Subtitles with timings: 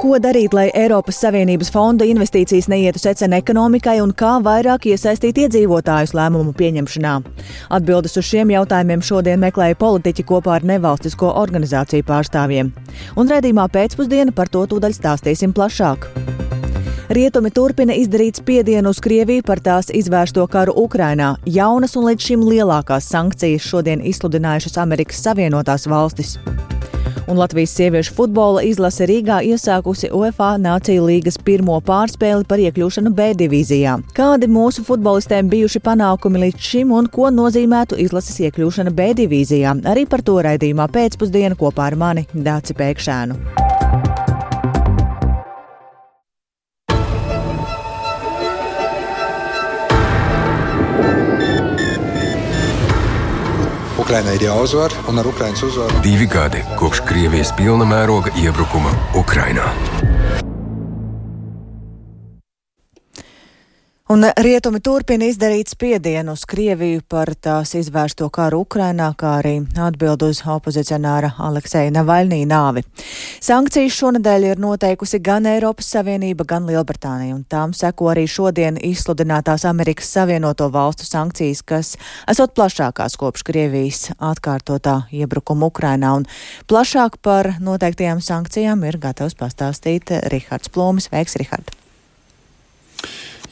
[0.00, 6.14] Ko darīt, lai Eiropas Savienības fonda investīcijas neietu secen ekonomikai un kā vairāk iesaistīt iedzīvotājus
[6.16, 7.10] lēmumu pieņemšanā?
[7.76, 12.70] Atbildes uz šiem jautājumiem šodien meklēja politiķi kopā ar nevalstisko organizāciju pārstāvjiem.
[13.20, 16.08] Un redzījumā pēcpusdiena par to tūdaļ stāstīsim plašāk.
[17.12, 21.34] Rietumi turpina izdarīt spiedienu uz Krieviju par tās izvērsto karu Ukrainā.
[21.44, 26.38] Jaunas un līdz šim lielākās sankcijas šodien izsludinājušas Amerikas Savienotās valstis
[27.26, 33.30] un Latvijas sieviešu futbola izlase Rīgā iesākusi UEFA Nāciju līgas pirmo pārspēli par iekļūšanu B
[33.40, 33.96] divīzijā.
[34.16, 39.76] Kādi mūsu futbolistiem bijuši panākumi līdz šim un ko nozīmētu izlases iekļūšana B divīzijā?
[39.90, 43.69] Arī par to raidījumā pēcpusdienu kopā ar mani Dāci Pēkšēnu.
[54.00, 56.00] Ukrainai ir jāuzvar, un ar Ukraiņas uzvaru.
[56.04, 59.68] Divi gadi kopš Krievijas pilna mēroga iebrukuma Ukrainā.
[64.10, 70.24] Un rietumi turpina izdarīt spiedienu uz Krieviju par tās izvērsto karu Ukrainā, kā arī atbild
[70.26, 72.82] uz opozicionāra Alekseja Navaļnī nāvi.
[73.38, 79.62] Sankcijas šonadēļ ir noteikusi gan Eiropas Savienība, gan Lielbritānija, un tām seko arī šodien izsludinātās
[79.70, 81.92] Amerikas Savienoto valstu sankcijas, kas
[82.26, 86.16] esot plašākās kopš Krievijas atkārtotā iebrukuma Ukrainā.
[86.18, 86.26] Un
[86.66, 91.12] plašāk par noteiktajām sankcijām ir gatavs pastāstīt Rihards Plūmis.
[91.14, 91.89] Veiks, Rihards!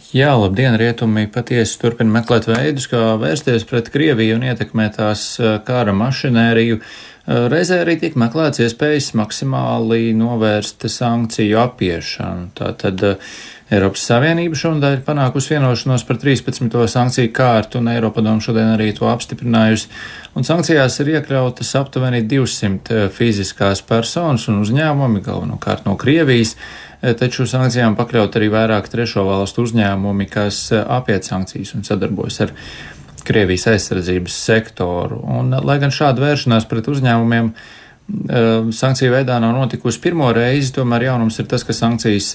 [0.08, 5.58] Jā, labdien, rietumi patiesi turpina meklēt veidus, kā vērsties pret Krieviju un ietekmēt tās eh,
[5.66, 6.78] kara mašinēriju.
[6.80, 12.48] Eh, reizē arī tiek meklēts iespējas maksimāli novērst sankciju apiešanu.
[12.56, 13.36] Tātad eh,
[13.68, 16.72] Eiropas Savienība šodien panākusi vienošanos par 13.
[16.88, 19.92] sankciju kārtu, un Eiropadomu šodien arī to apstiprinājusi.
[20.40, 26.56] Un sankcijās ir iekļautas aptuveni 200 fiziskās personas un uzņēmumi, galvenokārt no Krievijas.
[26.98, 32.40] Eh, taču sankcijām pakļaut arī vairāk trešo valstu uzņēmumi, kas eh, apiet sankcijas un sadarbojas
[32.46, 32.54] ar
[33.28, 35.20] Krievijas aizsardzības sektoru.
[35.38, 37.52] Un, eh, lai gan šāda vēršanās pret uzņēmumiem
[38.08, 42.30] sankciju veidā nav notikusi pirmo reizi, tomēr jaunums ir tas, ka sankcijas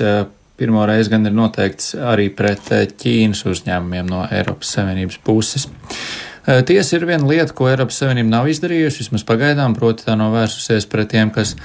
[0.54, 2.70] pirmo reizi gan ir noteikts arī pret
[3.02, 5.66] Ķīnas uzņēmumiem no Eiropas Savienības puses.
[6.46, 10.86] Tiesa ir viena lieta, ko Eiropas Savienība nav izdarījusi, vismaz pagaidām, proti tā nav vērsusies
[10.94, 11.56] pret tiem, kas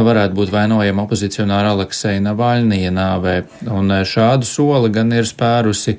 [0.00, 3.36] varētu būt vainojama opozicionāra Alekseja Navaļnija nāvē,
[3.72, 5.98] un e, šādu soli gan ir spērusi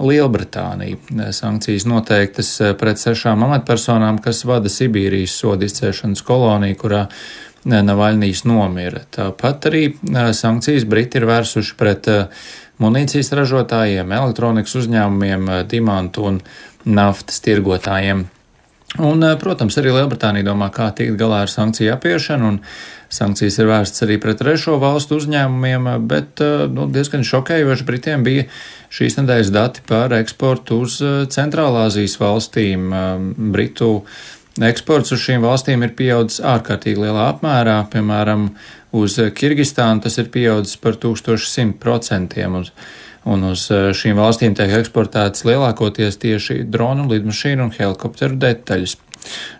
[0.00, 0.96] Lielbritānija.
[0.96, 7.06] E, sankcijas noteiktas e, pret sešām amatpersonām, kas vada Sibīrijas sodu izcēšanas koloniju, kurā
[7.64, 9.00] Navaļnijas nomira.
[9.08, 9.86] Tāpat arī
[10.36, 12.10] sankcijas Briti ir vērsuši pret
[12.82, 16.42] munīcijas ražotājiem, elektronikas uzņēmumiem, dimantu un
[16.84, 18.26] naftas tirgotājiem.
[19.02, 22.60] Un, protams, arī Lielbritānija domā, kā tikt galā ar sankciju apiešanu, un
[23.14, 28.46] Sankcijas ir vērstas arī pret trešo valstu uzņēmumiem, bet eh, nu, diezgan šokējoši Britiem bija
[28.94, 32.88] šīs nedēļas dati par eksportu uz eh, Centrālāzijas valstīm.
[32.90, 33.90] Eh, Britu
[34.62, 38.48] eksports uz šīm valstīm ir pieaudzis ārkārtīgi lielā apmērā, piemēram,
[38.94, 42.70] uz Kirgistānu tas ir pieaudzis par 1100%.
[43.24, 48.98] Un, uz šīm valstīm tiek eksportētas lielākoties tieši dronu, lidmašīnu un helikopteru detaļas.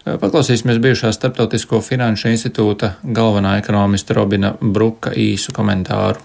[0.05, 6.21] Paklausīsimies bijušā Startautisko finanšu institūta galvenā ekonomista Robina Bruka īsu komentāru.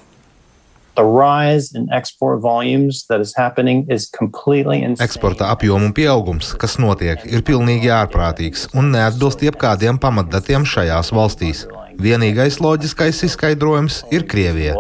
[5.06, 11.68] Eksporta apjomu pieaugums, kas notiek, ir pilnīgi ārprātīgs un neatbilst jebkādiem pamatdatiem šajās valstīs.
[12.00, 14.76] Vienīgais loģiskais izskaidrojums ir Krievija.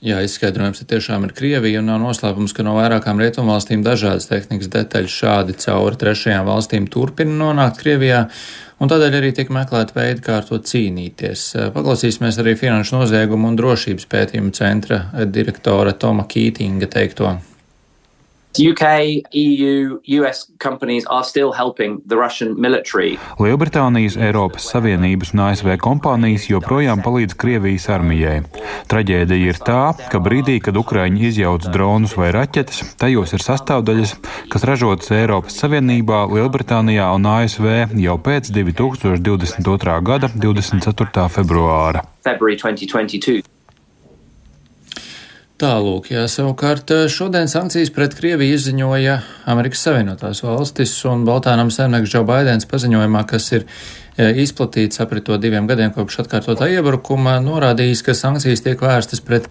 [0.00, 5.12] Jā, izskaidrojums tiešām ir Krievija un nav noslēpums, ka no vairākām rietumvalstīm dažādas tehnikas detaļas
[5.12, 8.22] šādi cauri trešajām valstīm turpina nonākt Krievijā,
[8.80, 11.44] un tādēļ arī tiek meklēt veidi, kā ar to cīnīties.
[11.76, 17.36] Paklausīsimies arī Finanšu noziegumu un drošības pētījumu centra direktora Toma Kītinga teikto.
[18.58, 23.18] UK, EU, US companies are still helping the Russian military.
[23.38, 28.40] Lielbritānijas, Eiropas Savienības un ASV kompānijas joprojām palīdz Krievijas armijai.
[28.90, 34.16] Traģēdija ir tā, ka brīdī, kad Ukraiņi izjauc dronus vai raķetes, tajos ir sastāvdaļas,
[34.50, 39.96] kas ražotas Eiropas Savienībā, Lielbritānijā un ASV jau pēc 2022.
[40.02, 41.30] gada 24.
[41.30, 42.02] februāra.
[42.26, 43.46] February 2022.
[45.60, 49.18] Tālūk, jā, savukārt eh, šodien sankcijas pret Krieviju izziņoja
[49.52, 55.36] Amerikas Savienotās valstis un Baltānam saimnieks Džo Baidens paziņojumā, kas ir eh, izplatīts aprit to
[55.42, 59.50] diviem gadiem kopš atkārtotā iebrukuma, norādījis, ka sankcijas tiek vērstas pret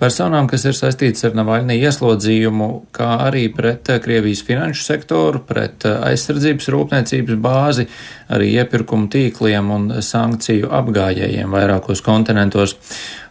[0.00, 6.70] personām, kas ir saistītas ar Navaļnī ieslodzījumu, kā arī pret Krievijas finanšu sektoru, pret aizsardzības
[6.74, 7.86] rūpniecības bāzi,
[8.32, 12.76] arī iepirkumu tīkliem un sankciju apgājējiem vairākos kontinentos.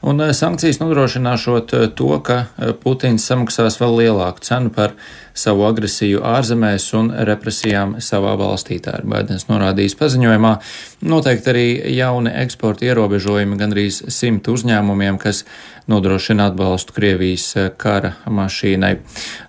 [0.05, 2.43] Un sankcijas nodrošināšot to, ka
[2.83, 4.93] Putins samaksās vēl lielāku cenu par
[5.35, 8.77] savu agresiju ārzemēs un represijām savā valstī.
[8.83, 10.53] Tā ir Baidens norādījis paziņojumā.
[11.09, 11.65] Noteikti arī
[11.95, 15.43] jauni eksporta ierobežojumi gandrīz simt uzņēmumiem, kas
[15.87, 18.93] nodrošina atbalstu Krievijas kara mašīnai.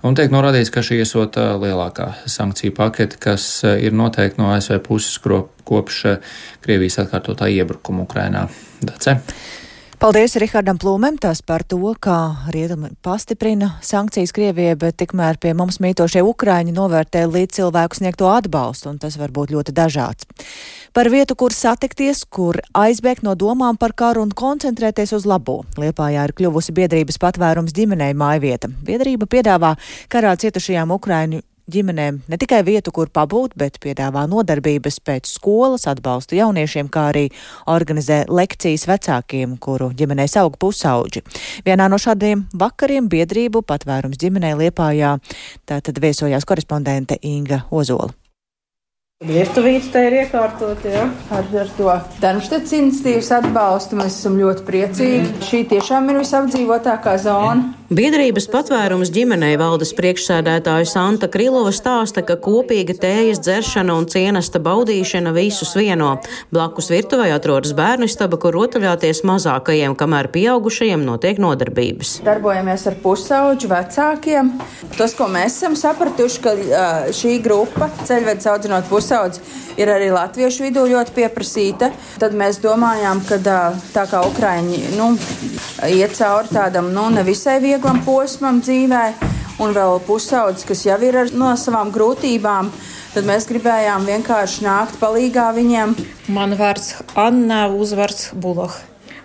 [0.06, 5.20] Un tiek norādīts, ka šī esot lielākā sankciju pakete, kas ir noteikti no ASV puses
[5.66, 6.02] kopš
[6.64, 8.48] Krievijas atkārtotā iebrukuma Ukrainā.
[8.82, 9.18] Dace.
[9.96, 12.16] Paldies Rihardam Plūmēm tās par to, kā
[12.52, 18.90] rietumi pastiprina sankcijas Krievijai, bet tikmēr pie mums mītošie Ukraiņi novērtē līdz cilvēku sniegto atbalstu,
[18.92, 20.28] un tas var būt ļoti dažāds.
[20.92, 25.62] Par vietu, kur satikties, kur aizbēgt no domām par karu un koncentrēties uz labo.
[25.80, 28.68] Liepājā ir kļuvusi biedrības patvērums ģimenei mājvieta.
[28.68, 29.78] Biedrība piedāvā
[30.12, 31.40] karā cietušajām Ukraiņu
[31.72, 37.26] ģimenēm ne tikai vietu, kur pabūt, bet piedāvā nodarbības pēc skolas, atbalstu jauniešiem, kā arī
[37.70, 41.24] organizē lekcijas vecākiem, kuru ģimenēs aug pusauģi.
[41.66, 45.16] Vienā no šādiem vakariem biedrību patvērums ģimenei Liepājā
[45.66, 48.25] tātad viesojās korespondente Inga Ozola.
[49.24, 51.88] Vietuvīte te ir iekārtota, ja, ar, ar to
[52.20, 53.96] Danštets institīvas atbalstu.
[53.96, 55.32] Mēs esam ļoti priecīgi.
[55.40, 57.72] Šī tiešām ir visapdzīvotākā zona.
[57.86, 65.30] Biedrības patvērums ģimenei valdes priekšsēdētāja Santa Krilova stāsta, ka kopīga tējas dzeršana un cienesta baudīšana
[65.30, 66.16] visus vieno.
[66.50, 72.16] Blakus virtuvē atrodas bērnu istaba, kur rotaļāties mazākajiem, kamēr pieaugušajiem notiek nodarbības.
[72.26, 74.50] Darbojamies ar pusauģu vecākiem.
[74.98, 76.56] Tas, ko mēs esam sapratuši, ka
[77.14, 79.40] šī grupa ceļvedis audzinot pusaudzi
[79.78, 83.38] ir arī latviešu vidū ļoti pieprasīta, tad mēs domājām, ka
[83.94, 85.12] tā kā Ukraiņi nu,
[85.86, 89.04] iet cauri tādam nu, nevisai vieglam posmam dzīvē,
[89.62, 92.72] un vēl pusaudzis, kas jau ir ar, no savām grūtībām,
[93.14, 95.94] tad mēs gribējām vienkārši nākt palīgā viņiem.
[96.34, 98.74] Man vārds Anna Uzvārds Buloh.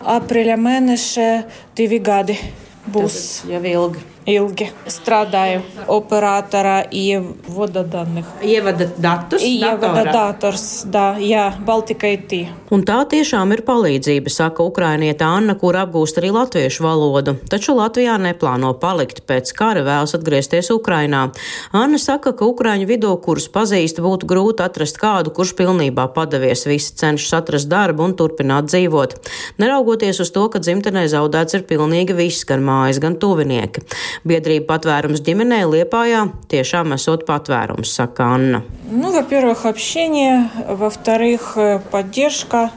[0.02, 1.28] Aprīļa mēneša
[1.78, 2.38] divi gadi
[2.90, 3.20] būs.
[3.42, 8.42] Tas jau ilgi ilgi strādāju operatorā, ievada datus.
[8.46, 9.46] Ievada datus?
[9.46, 12.36] Ievada dators, da, jā, Baltika IT.
[12.72, 17.36] Un tā tiešām ir palīdzība, saka ukrainieta Anna, kur apgūst arī latviešu valodu.
[17.52, 21.24] Taču Latvijā neplāno palikt pēc kara vēlas atgriezties Ukrainā.
[21.76, 26.94] Anna saka, ka Ukraiņu vidū, kurus pazīst, būtu grūti atrast kādu, kurš pilnībā padavies, visi
[27.02, 29.18] cenšas atrast darbu un turpināt dzīvot.
[29.62, 33.84] Neraugoties uz to, ka dzimtenē zaudēts ir pilnīgi viss, gan mājas, gan tuvinieki.
[34.27, 38.63] Biedrība patvērums ģimenē Liepājā tiešām esot patvērums, saka Anna.
[38.91, 41.57] Nu, во-первых, общение, во-вторых,
[41.91, 42.71] поддержка.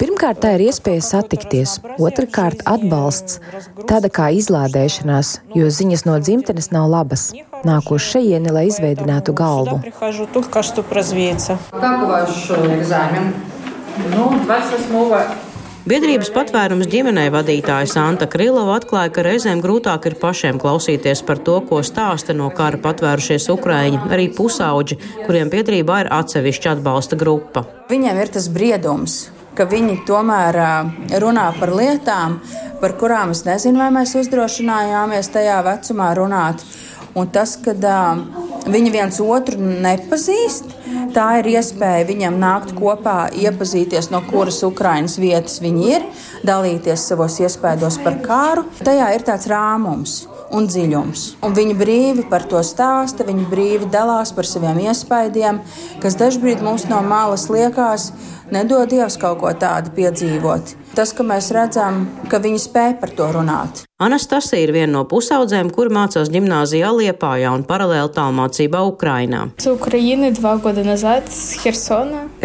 [0.00, 3.36] Pirmkārt, tā ir iespēja satikties, otrkārt, atbalsts,
[3.84, 7.26] tāda kā izlādēšanās, jo ziņas no dzimtenes nav labas.
[7.68, 9.76] Nāku uz šejieni, lai izveidinātu galvu.
[9.84, 10.08] Kā
[12.08, 12.48] vаш
[12.78, 13.28] экзамен?
[14.16, 15.43] Ну, 28
[15.85, 21.59] Biedrības patvērums ģimenei vadītāja Santa Krilova atklāja, ka reizēm grūtāk ir pašiem klausīties par to,
[21.69, 24.97] ko stāsta no kara patvērušies Ukraiņi, arī pusauģi,
[25.27, 27.67] kuriem biedrībā ir atsevišķa atbalsta grupa.
[27.91, 29.19] Viņiem ir tas briedums,
[29.53, 30.57] ka viņi tomēr
[31.21, 32.39] runā par lietām,
[32.81, 36.65] par kurām es nezinu, vai mēs uzdrošinājāmies tajā vecumā runāt.
[37.15, 37.71] Un tas, ka
[38.67, 40.73] viņi viens otru nepazīst,
[41.15, 46.07] tā ir iespēja viņam nākt kopā, iepazīties, no kuras Ukraiņas vietas viņi ir,
[46.47, 48.65] dalīties savos iespējos par kāru.
[48.83, 51.25] Tajā ir tāds rāmums un dziļums.
[51.45, 55.61] Un viņi brīvi par to stāsta, viņi brīvi dalās par saviem iespaidiem,
[56.03, 58.11] kas dažkārt mums no malas liekas,
[58.51, 60.75] nedod Dievs kaut ko tādu piedzīvot.
[60.95, 63.81] Tas, ka mēs redzam, ka viņi spēj par to runāt.
[63.99, 69.41] Anastasija ir viena no pusaudzēm, kur mācās gimnāzijā Liepājā un paralēli tālmācībā Ukrainā.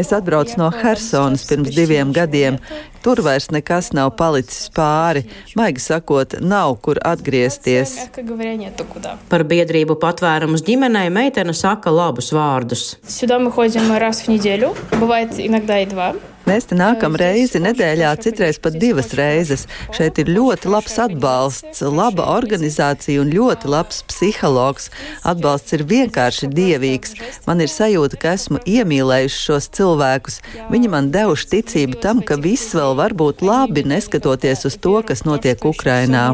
[0.02, 2.58] Es atbraucu no Hersonas pirms diviem gadiem.
[3.02, 5.22] Tur vairs nekas nav palicis pāri.
[5.58, 7.96] Maigi sakot, nav kur atgriezties.
[9.30, 12.96] Par biedrību patvērums ģimenei meitene saka labus vārdus.
[16.50, 19.68] Mēs te nākam reizi nedēļā, citreiz pat divas reizes.
[19.94, 24.88] Šeit ir ļoti labs atbalsts, laba organizācija un ļoti labs psihologs.
[25.30, 27.14] Atbalsts ir vienkārši dievīgs.
[27.46, 30.40] Man ir sajūta, ka esmu iemīlējuši šos cilvēkus.
[30.72, 35.22] Viņi man devuši ticību tam, ka viss vēl var būt labi, neskatoties uz to, kas
[35.28, 36.32] notiek Ukrainā.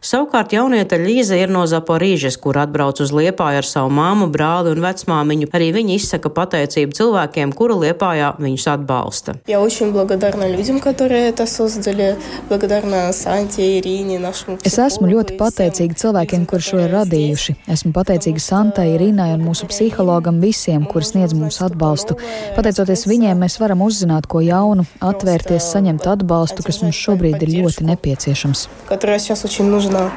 [0.00, 4.80] Savukārt jaunieta Līza ir no Zaporīžes, kur atbrauc uz Liepāju ar savu māmu, brāli un
[4.88, 5.52] vecmāmiņu.
[5.52, 9.35] Arī viņa izsaka pat pateicību cilvēkiem, kura Liepājā viņus atbalsta.
[9.47, 12.15] Я очень благодарна людям, которые это создали,
[12.49, 17.55] благодарна Санте, Ирине, нашему Es esmu ļoti pateicīga cilvēkiem, kuri šo ir radījuši.
[17.67, 22.17] Esmu pateicīga Santai, Irinai un mūsu psihologam visiem, kuri sniedz mums atbalstu.
[22.55, 27.85] Pateicoties viņiem, mēs varam uzzināt ko jaunu, atvērties, saņemt atbalstu, kas mums šobrīd ir ļoti
[27.85, 28.67] nepieciešams.
[28.89, 30.11] которая сейчас очень нужна.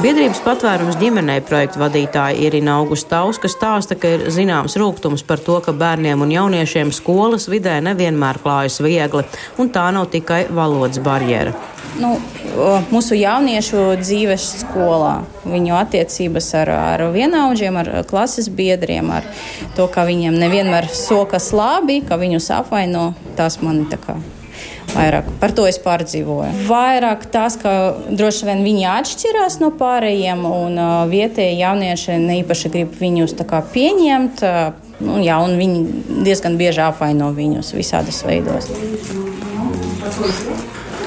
[0.00, 5.74] Biedrības patvērums ģimenei projekta vadītāja Irina Augustauska stāsta, ka ir zināms rūgtums par to, ka
[5.76, 9.26] bērniem un jauniešiem skolas vidē nevienmēr klājas viegli,
[9.60, 11.52] un tā nav tikai valodas barjera.
[12.00, 12.14] Nu,
[12.88, 19.28] mūsu jauniešu dzīves skolā, viņu attiecības ar, ar vienaudžiem, ar klases biedriem, ar
[19.76, 24.16] to, ka viņiem nevienmēr sokas labi, ka viņus apvaino, tas man tā kā
[24.92, 26.66] Vairāk par to es pārdzīvoju.
[26.68, 32.98] Vairāk tas, ka droši vien viņi atšķirās no pārējiem, un uh, vietējie jaunieši neīpaši grib
[33.00, 33.36] viņus
[33.72, 34.44] pieņemt.
[34.44, 38.70] Uh, nu, jā, un viņi diezgan bieži apvaino viņus visādos veidos.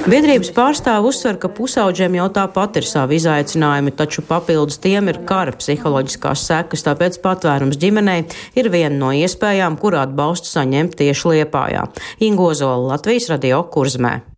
[0.06, 5.56] Biedrības pārstāve uzsver, ka pusaudžiem jau tāpat ir savi izaicinājumi, taču papildus tiem ir kara
[5.58, 8.20] psiholoģiskās sekas, tāpēc patvērums ģimenei
[8.54, 11.90] ir viena no iespējām, kur atbalstu saņemt tieši Liepājā.
[12.30, 14.35] Ingozola Latvijas radio kurzmē.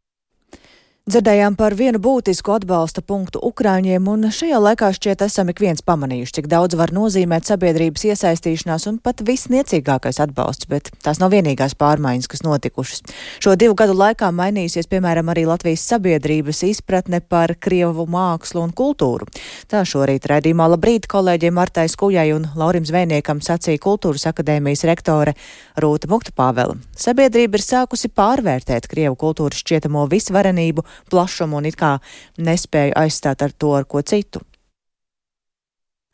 [1.07, 6.33] Dzirdējām par vienu būtisku atbalsta punktu Ukraiņiem, un šajā laikā šķiet esam ik viens pamanījuši,
[6.35, 12.27] cik daudz var nozīmēt sabiedrības iesaistīšanās un pat visniecīgākais atbalsts, bet tās nav vienīgās pārmaiņas,
[12.27, 13.05] kas notikušas.
[13.39, 19.29] Šo divu gadu laikā mainījusies, piemēram, arī Latvijas sabiedrības izpratne par Krievu mākslu un kultūru.
[19.71, 25.37] Tā šorīt raidījumā labrīt kolēģiem Martai Skujai un Laurim Zvēniekam sacīja Kultūras akadēmijas rektore
[25.79, 26.75] Rūta Muktupāvela.
[26.99, 31.97] Sabiedrība ir sākusi pārvērtēt Krievu kultūras šķietamo visvarenību plašumu un it kā
[32.37, 34.41] nespēju aizstāt ar to ar ko citu.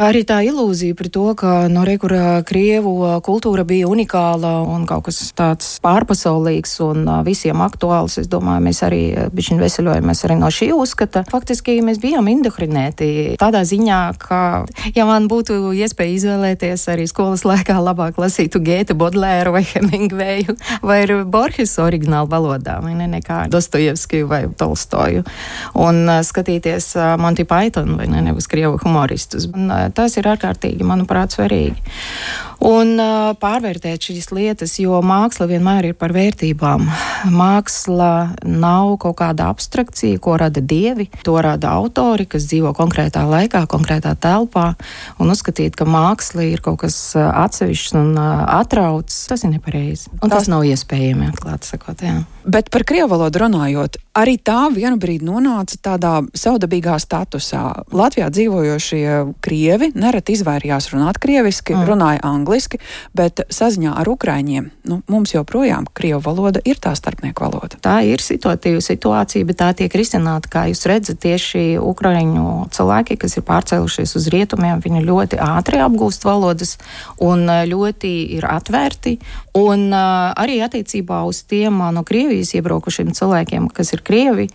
[0.03, 2.91] Arī tā ilūzija par to, ka no rekurā Krievu
[3.23, 8.99] kultūra bija unikāla un kaut kas tāds pārpasaulīgs un visiem aktuāls, es domāju, mēs arī
[9.31, 11.23] bišķiņ veseļojamies arī no šī uzskata.
[11.31, 14.41] Faktiski mēs bijām indokrinēti tādā ziņā, ka,
[14.91, 20.99] ja man būtu iespēja izvēlēties arī skolas laikā labāk lasītu Gēta Bodlēru vai Hemingveju vai
[21.23, 25.23] Borges oriģinālu valodā, vai ne, nekā Dostojevskiju vai Tolstoju.
[25.79, 26.91] Un skatīties
[27.23, 29.47] Monty Python vai ne, nevis Krievu humoristus.
[29.53, 31.77] Un, tas ir ārkārtīgi, manuprāt, svarīgi.
[32.63, 36.85] Un uh, pārvērtēt šīs lietas, jo māksla vienmēr ir par vērtībām.
[37.33, 38.11] Māksla
[38.47, 41.09] nav kaut kāda abstrakcija, ko rada dievi.
[41.27, 44.69] To rada autori, kas dzīvo konkrētā laikā, konkrētā telpā.
[45.19, 50.13] Un uzskatīt, ka māksla ir kaut kas atsevišķs un uh, atrauts, tas ir nepareizi.
[50.21, 51.99] Un tas, tas nav iespējami, atklāti sakot.
[52.03, 52.21] Jā.
[52.43, 57.63] Bet par krievu valodu runājot, arī tā vienu brīdi nonāca tādā savdabīgā statusā.
[57.95, 59.05] Latvijā dzīvojošie
[59.43, 61.85] krievi nereti izvairījās runāt krieviski, mm.
[61.87, 62.77] runāja angliski,
[63.13, 67.79] bet saziņā ar ukraiņiem nu, mums joprojām krievu valoda ir tā starpnieku valoda.
[67.81, 73.37] Tā ir situatīva situācija, bet tā tiek risināta, kā jūs redzat, tieši ukraiņu cilvēki, kas
[73.37, 76.77] ir pārcēlušies uz rietumiem, viņi ļoti ātri apgūst valodas
[77.17, 79.17] un ļoti ir atvērti.
[79.53, 84.47] Un uh, arī attiecībā uz tiem no Krievijas iebraukušiem cilvēkiem, kas ir Krievi,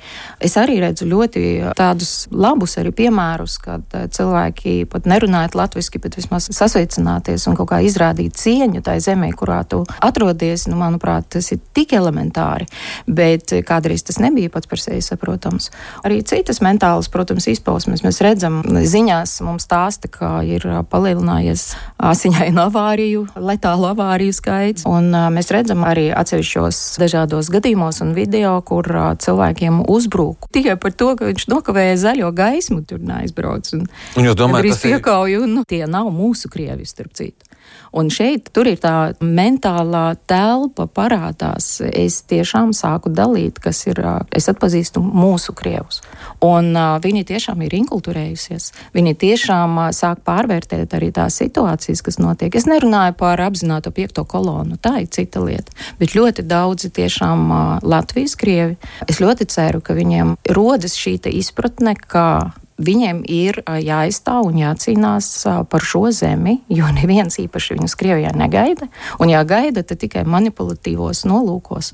[0.42, 1.42] es arī redzu ļoti
[1.78, 7.70] tādus labus arī piemērus, kad uh, cilvēki pat nerunājot latviski, bet vismaz sasveicināties un kaut
[7.70, 10.66] kā izrādīt cieņu tai zemē, kurā tu atrodies.
[10.66, 12.66] Nu, manuprāt, tas ir tik elementāri,
[13.06, 15.70] bet kādreiz tas nebija pats par sevi saprotams.
[16.02, 21.68] Arī citas mentālas, protams, izpausmes mēs redzam ziņās, mums stāsta, ka ir palielinājies
[22.02, 24.87] asiņainu avāriju, letālu avāriju skaits.
[24.88, 28.86] Un mēs redzam arī atsevišķos dažādos gadījumos un video, kur
[29.20, 33.72] cilvēkiem uzbrūk tikai par to, ka viņš nokavēja zaļo gaismu, tur neaizbrauc.
[33.76, 33.84] Un,
[34.16, 34.96] un jūs domājat, ka tas ir?
[34.96, 37.47] Piekauju, un, nu, tie nav mūsu krievi, starp citu.
[37.92, 41.78] Un šeit tur ir tā mentālā telpa parādās.
[41.88, 44.00] Es tiešām sāku dalīt, kas ir,
[44.34, 46.02] es atpazīstu mūsu krievus.
[46.44, 48.70] Un viņi tiešām ir inkulturējusies.
[48.96, 52.54] Viņi tiešām sāk pārvērtēt arī tās situācijas, kas notiek.
[52.54, 55.72] Es nerunāju par apzināto piekto kolonu, tā ir cita lieta.
[55.98, 57.48] Bet ļoti daudzi tiešām
[57.82, 58.78] Latvijas krievi.
[59.08, 65.30] Es ļoti ceru, ka viņiem rodas šī izpratne, ka viņiem ir jāizstāv un jācīnās
[65.70, 68.88] par šo zemi, jo neviens īpaši viņus Krievijā negaida.
[69.18, 71.92] Un, ja gaida, tad tikai manipulatīvos nolūkos.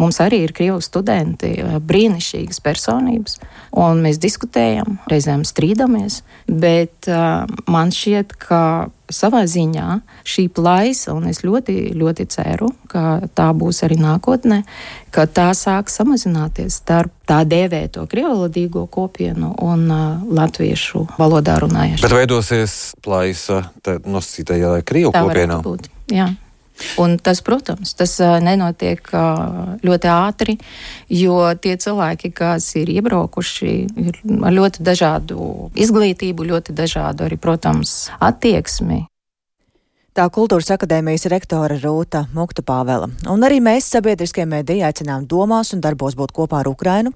[0.00, 3.36] Mums arī ir krievu studenti, brīnišķīgas personības,
[3.76, 8.62] un mēs diskutējam, reizēm strīdamies, bet uh, man šķiet, ka
[9.10, 14.62] savā ziņā šī plaisa, un es ļoti, ļoti ceru, ka tā būs arī nākotnē,
[15.14, 22.06] ka tā sāk samazināties starp tā dēvēto krievalodīgo kopienu un uh, latviešu valodā runājušiem.
[22.06, 25.60] Bet veidosies plaisa nosacītajā krievu kopienā?
[25.66, 26.30] Būt, jā.
[27.00, 29.12] Un tas, protams, tas nenotiek
[29.84, 30.56] ļoti ātri,
[31.12, 33.74] jo tie cilvēki, kas ir iebraukuši,
[34.06, 39.04] ir ar ļoti dažādu izglītību, ļoti dažādu arī, protams, attieksmi.
[40.10, 43.06] Tā kultūras akadēmijas rektore Rūta Mukta Pāvela.
[43.30, 47.12] Un arī mēs sabiedriskie mediji aicinām domās un darbos būt kopā ar Ukrainu.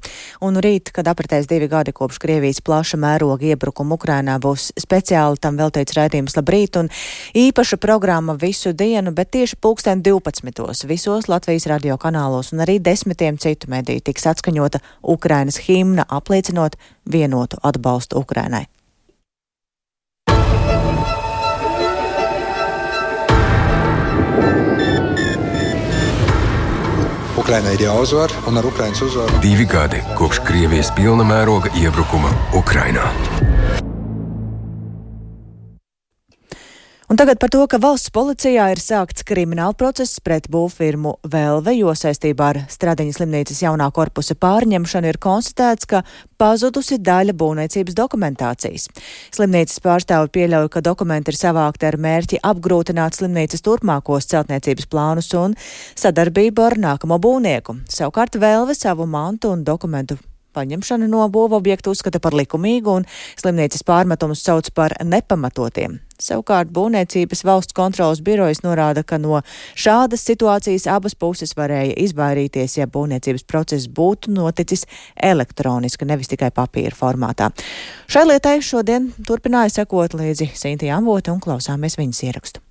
[0.47, 5.59] Un rīt, kad apritēs divi gadi kopš Krievijas plaša mēroga iebrukuma Ukrainā, būs speciāli tam
[5.59, 6.93] veltīts raidījums Labrīt un
[7.35, 10.87] īpaša programma visu dienu, bet tieši pulksten 12.
[10.87, 16.79] visos Latvijas radio kanālos un arī desmitiem citu mediju tiks atskaņota Ukrainas himna, apliecinot
[17.11, 18.69] vienotu atbalstu Ukrainai.
[27.39, 33.11] Ukrainai ir jāuzvar, un ar Ukraiņas uzvaru divi gadi kopš Krievijas pilna mēroga iebrukuma Ukrainā.
[37.05, 41.93] Un tagad par to, ka valsts policijā ir sākts krimināla process pret būvfirmu Velve, jo
[41.93, 46.01] saistībā ar Stradiņas slimnīcas jaunā korpusa pārņemšanu ir konstatēts, ka
[46.41, 48.89] pazudusi daļa būvniecības dokumentācijas.
[49.37, 55.59] Slimnīcas pārstāvi pieļauj, ka dokumenti ir savākti ar mērķi apgrūtināt slimnīcas turpmākos celtniecības plānus un
[55.61, 57.83] sadarbību ar nākamo būvnieku.
[57.85, 60.17] Savukārt Velve savu mantu un dokumentu
[60.55, 66.01] paņemšanu no būvobjektu uzskata par likumīgu un slimnīcas pārmetumus sauc par nepamatotiem.
[66.23, 69.41] Savukārt būvniecības valsts kontrolas birojas norāda, ka no
[69.75, 76.95] šādas situācijas abas puses varēja izvairīties, ja būvniecības process būtu noticis elektroniski, nevis tikai papīra
[76.95, 77.51] formātā.
[78.07, 82.63] Šai lietai šodien turpināja sekot līdzi Sintīna Amvote un klausāmies viņas ierakstu.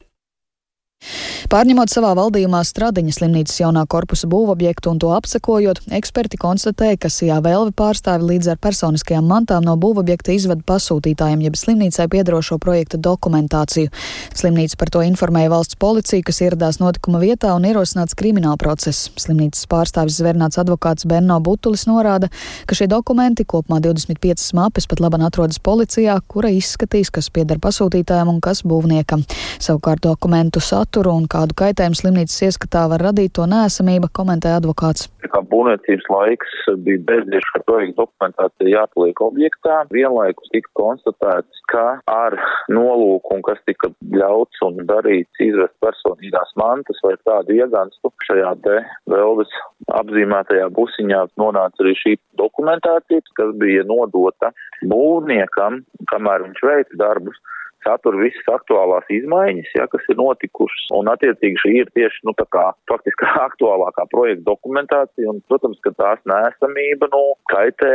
[1.51, 7.37] Pārņemot savā valdījumā Stradiņas slimnīcas jaunā korpusa būvobjektu un to apsekojot, eksperti konstatēja, ka Sijā
[7.43, 13.91] Velvi pārstāvi līdz ar personiskajām mantām no būvobjekta izvada pasūtītājiem, jeb slimnīcai piedarošo projekta dokumentāciju.
[14.33, 19.11] Slimnīca par to informēja valsts policija, kas ieradās notikuma vietā un ierosināts krimināla process.
[19.21, 22.31] Slimnīcas pārstāvis zvērnāts advokāts Benno Butulis norāda,
[22.65, 28.31] ka šie dokumenti, kopumā 25 mapes, pat laban atrodas policijā, kura izskatīs, kas pieder pasūtītājiem
[28.31, 29.27] un kas būvniekam.
[29.61, 35.07] Savukārt dokumentu saturu un kādu kaitējumu slimnīcas ieskatā var radīt to nēsamība, komentē advokāts.
[35.33, 36.51] Kā būvniecības laiks
[36.85, 39.79] bija bezdiešs, ka projekta dokumentācija jāpaliek objektā.
[39.89, 42.37] Vienlaikus tika konstatēts, ka ar
[42.69, 48.77] nolūku un kas tika ļauts un darīts izvest personīgās mantas vai tādu ieganstu šajā te
[49.09, 49.57] veldes
[49.97, 54.53] apzīmētajā busiņā nonāca arī šī dokumentācija, kas bija nodota
[54.85, 55.81] būvniekam,
[56.13, 57.41] kamēr viņš veica darbus
[57.83, 62.47] satur visas aktuālās izmaiņas, ja, kas ir notikušas, un attiecīgi šī ir tieši, nu, tā
[62.53, 67.93] kā faktiski aktuālākā projekta dokumentācija, un, protams, ka tās nēsamība, nu, kaitē,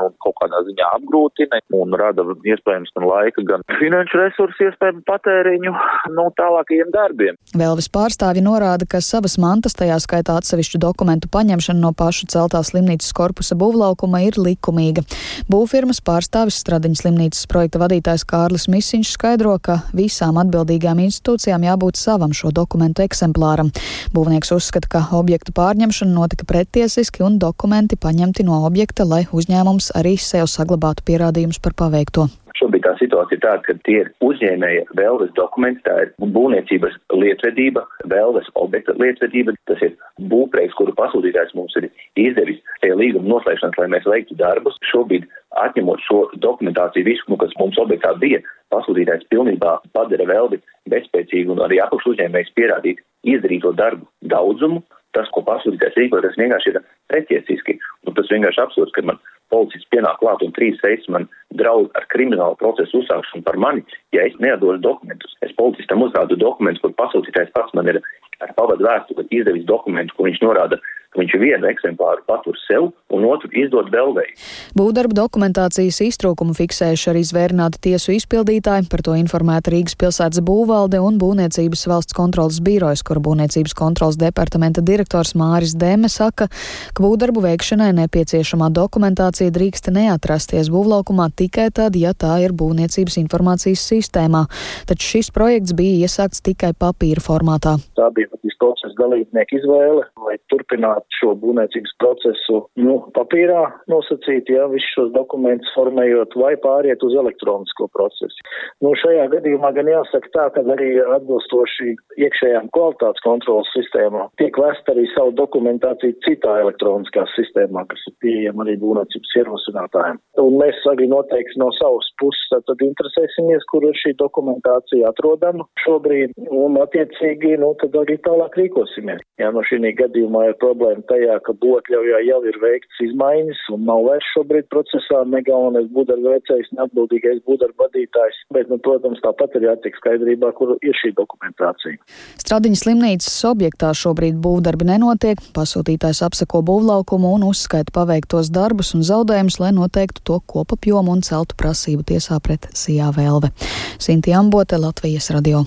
[0.00, 5.74] nu, kaut kādā ziņā apgrūtina un rada iespējams gan laika, gan finanšu resursu iespējamu patēriņu,
[6.16, 7.38] nu, tālākajiem darbiem.
[7.58, 13.14] Vēlvis pārstāvi norāda, ka savas mantas, tajā skaitā atsevišķu dokumentu paņemšana no pašu celtās slimnīcas
[13.16, 15.04] korpusa būvlaukuma ir likumīga.
[15.50, 19.27] Būvfirmas pārstāvis Stradiņas slimnīcas projekta vadītājs Kārlis Misiņš skaidro,
[19.62, 23.70] ka visām atbildīgām institūcijām jābūt savam šo dokumentu eksemplāram.
[24.14, 30.16] Būvnieks uzskata, ka objektu pārņemšana notika pretiesiski un dokumenti paņemti no objekta, lai uzņēmums arī
[30.16, 32.28] sev saglabātu pierādījumus par paveikto.
[32.58, 37.84] Šobrīd tā situācija ir tāda, ka tie ir uzņēmēja vēlves dokumenti, tā ir būvniecības lietvedība,
[38.10, 39.94] vēlves objekta lietvedība, tas ir
[40.32, 44.78] būvprojekts, kuru pasūtītājs mums ir izdevis pie līguma noslēgšanas, lai mēs veiktu darbus.
[44.90, 45.28] Šobrīd
[45.62, 48.42] atņemot šo dokumentāciju visu, nu, kas mums objektā bija,
[48.74, 54.82] pasūtītājs pilnībā padara vēlvi bezspēcīgu un arī apakšu uzņēmējs pierādīt izdarīto darbu daudzumu.
[55.16, 57.78] Tas, ko pasūtītājs rīko, tas vienkārši ir pretiesiski.
[58.06, 59.16] Un tas vienkārši absurds, ka man
[59.52, 61.28] policists pienāk klāt un trīs reizes man
[61.60, 63.84] draud ar kriminālu procesu uzsākšanu par mani,
[64.16, 65.36] ja es neatdošu dokumentus.
[65.44, 68.00] Es policistam uzrādu dokumentus, kur pasūtītājs pats man ir
[68.44, 70.78] ar pavadu vēstuli izdevis dokumentu, kur viņš norāda,
[71.12, 74.34] ka viņš vienu eksemplāru patur sev un otru izdod vēlvēji.
[74.76, 81.16] Būvdarba dokumentācijas iztrūkumu fiksējuši arī zvērnāti tiesu izpildītāji, par to informēta Rīgas pilsētas būvvalde un
[81.18, 86.50] Būvniecības valsts kontrolas birojas, kur Būvniecības kontrolas departamenta direktors Māris Dēme saka,
[86.92, 93.86] ka būvdarbu veikšanai nepieciešamā dokumentācija drīkst neatrasties būvlaukumā tikai tad, ja tā ir Būvniecības informācijas
[93.94, 94.44] sistēmā,
[94.90, 97.78] taču šis projekts bija iesākts tikai papīra formātā.
[97.96, 104.68] Tā bija patīs procesa dalībnieku izvēle, lai turpinātu šo būvniecības procesu, nu, papīrā nosacīti, ja
[104.72, 108.46] visus šos dokumentus formējot, vai pāriet uz elektronisko procesu.
[108.84, 114.88] Nu, šajā gadījumā gan jāsaka tā, ka arī atbilstoši iekšējām kvalitātes kontrolas sistēmām tiek vest
[114.92, 120.20] arī savu dokumentāciju citā elektroniskā sistēmā, kas ir pieejama arī būvniecības ierosinātājiem.
[120.44, 126.34] Un mēs arī noteikti no savas puses tad interesēsimies, kur ir šī dokumentācija atrodama šobrīd,
[126.54, 129.22] un attiecīgi, nu, tad arī tālāk rīkosimies.
[129.40, 134.04] Jā, no šī gadījumā ir problēma tajā, ka būtļaujā jau ir veikts izmaiņas un nav
[134.06, 139.56] vairs šobrīd procesā ne galvenais būdarba veicējs, ne atbildīgais būdarba vadītājs, bet, nu, protams, tāpat
[139.56, 141.98] ir jātiek skaidrībā, kur ir šī dokumentācija.
[142.40, 149.60] Stradiņas slimnīcas objektā šobrīd būvdarbi nenotiek, pasūtītājs apseko būvlaukumu un uzskaita paveiktos darbus un zaudējumus,
[149.62, 153.52] lai noteiktu to kopapjomu un celtu prasību tiesā pret Sijā Vēlve.
[153.98, 155.66] Sinti Ambote, Latvijas radio.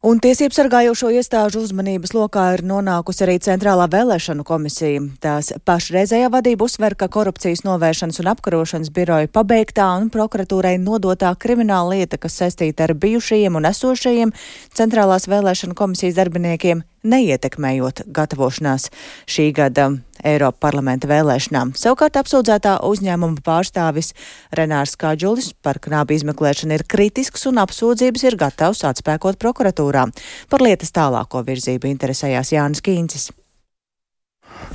[0.00, 5.02] Un tiesību sargājošo iestāžu uzmanības lokā ir nonākusi arī Centrālā vēlēšanu komisija.
[5.20, 11.98] Tās pašreizējā vadība uzsver, ka korupcijas novēršanas un apkarošanas biroja pabeigtā un prokuratūrai nodotā krimināla
[11.98, 14.32] lieta, kas saistīta ar bijušajiem un esošajiem
[14.72, 18.88] Centrālās vēlēšanu komisijas darbiniekiem, neietekmējot gatavošanās
[19.28, 19.90] šī gada
[20.26, 21.74] Eiropa parlamenta vēlēšanām.
[21.78, 24.12] Savukārt apsūdzētā uzņēmuma pārstāvis
[24.56, 30.06] Renārs Kādžulis par knābu izmeklēšanu ir kritisks un apsūdzības ir gatavs atspēkot prokuratūrā.
[30.52, 33.30] Par lietas tālāko virzību interesējās Jānis Kīncis.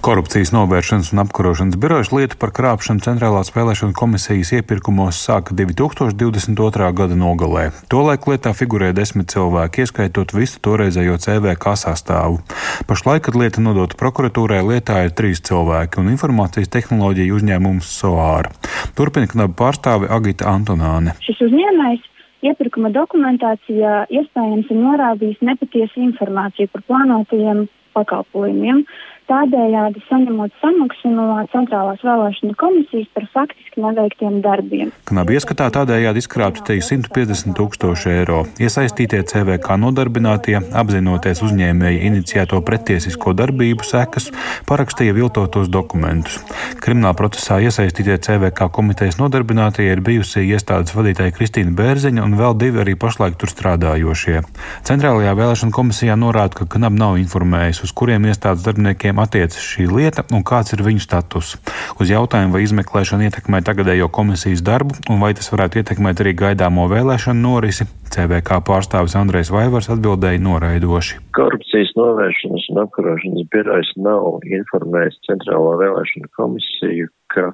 [0.05, 6.89] Korupcijas novēršanas un apkarošanas birojas lietu par krāpšanu Centrālās vēlēšana komisijas iepirkumos sāka 2022.
[6.99, 7.67] gada nogalē.
[7.89, 12.41] Tolaik lietā figurēja desmit cilvēki, ieskaitot visu toreizējo CVK sastāvu.
[12.89, 18.51] Pašlaik, kad lieta nodota prokuratūrai, lietā ir trīs cilvēki un informācijas tehnoloģija uzņēmums SOAR.
[18.97, 21.17] Turpina knaba pārstāve Agita Antonāne.
[21.25, 22.11] Šis uzņēmējs
[22.45, 28.83] iepirkuma dokumentācijā iespējams ir norādījis nepatiesu informāciju par plānotajiem pakalpojumiem.
[29.25, 34.91] Tādējādi saņemot samaksu no Centrālās vēlēšana komisijas par faktiski neveiktiem darbiem.
[35.09, 38.43] Knabi ieskatā tādējādi izkrāpti te 150 tūkstoši eiro.
[38.61, 44.29] Iesaistītie CVK nodarbinātie, apzinoties uzņēmēja iniciēto pretiesisko darbību sekas,
[44.69, 46.37] parakstīja viltotos dokumentus.
[46.85, 52.83] Krimināla procesā iesaistītie CVK komitejas nodarbinātie ir bijusi iestādes vadītāja Kristīna Bērziņa un vēl divi
[52.85, 54.45] arī pašlaik tur strādājošie.
[54.85, 59.87] Centrālajā vēlēšana komisijā norāda, ka Knab nav informējis, uz kuriem iestādes darbiniekiem kuriem attiecas šī
[59.87, 61.55] lieta un kāds ir viņu status.
[61.99, 66.87] Uz jautājumu, vai izmeklēšana ietekmē tagadējo komisijas darbu un vai tas varētu ietekmēt arī gaidāmo
[66.91, 71.19] vēlēšanu norisi, CVK pārstāvis Andrejs Vaivars atbildēja noraidoši.
[71.35, 77.51] Korupcijas novēršanas un apkarošanas birojas nav informējis Centrālā vēlēšana komisiju, ka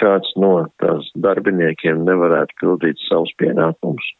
[0.00, 4.14] kāds no tās darbiniekiem nevarētu pildīt savus pienākumus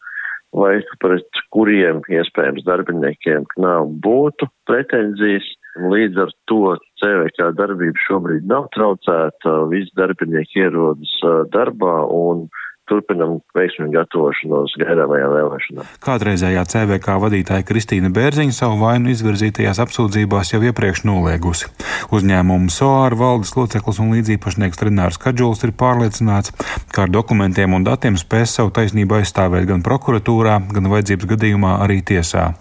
[0.57, 5.46] vai pret kuriem iespējams darbiniekiem nav būtu pretenzijas.
[5.77, 11.12] Līdz ar to CVK darbība šobrīd nav traucēta, visi darbinieki ierodas
[11.53, 12.47] darbā un
[12.90, 15.88] turpinam veiksmīgu gatavošanos gaidāmajām vēlēšanām.
[16.05, 21.70] Kādreizējā CVK vadītāja Kristīna Bērziņa savu vainu izvirzītajās apsūdzībās jau iepriekš noliegusi.
[22.14, 26.55] Uzņēmumu SOAR valdes loceklis un līdzīpašnieks Renārs Kadžuls ir pārliecināts,
[26.94, 32.01] ka ar dokumentiem un datiem spēs savu taisnību aizstāvēt gan prokuratūrā, gan vajadzības gadījumā arī
[32.07, 32.53] tiesā.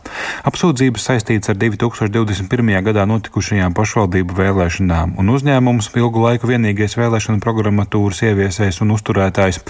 [0.49, 2.73] Apsūdzības saistīts ar 2021.
[2.89, 9.61] gadā notikušajām pašvaldību vēlēšanām, un uzņēmums ilgu laiku vienīgais vēlēšana programmatūras ieviesējs un uzturētājs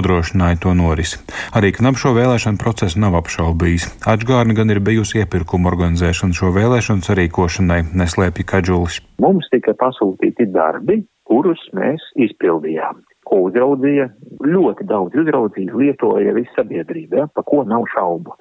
[0.00, 1.20] nodrošināja to norisi.
[1.56, 3.90] Arī Knab šo vēlēšanu procesu nav apšaubījis.
[4.08, 9.00] Atžgārni gan ir bijusi iepirkuma organizēšana šo vēlēšanu sarīkošanai, neslēpja Kadžulis.
[9.20, 14.08] Mums tika pasūtīti darbi, kurus mēs izpildījām ko uzraudzīja,
[14.42, 18.34] ļoti daudz uzraudzīja, lietoja visa sabiedrība, ja, pa ko nav šaubu.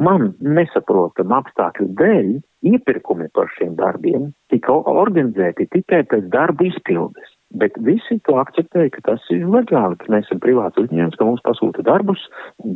[0.00, 2.30] Man nesaprotam apstākļu dēļ
[2.70, 7.29] iepirkumi par šiem darbiem tika organizēti tikai pēc darbu izpildes.
[7.50, 11.42] Bet visi to akceptēja, ka tas ir legāli, ka mēs esam privāts uzņēmums, ka mums
[11.46, 12.22] pasūta darbus